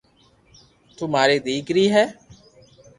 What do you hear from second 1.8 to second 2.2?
ھي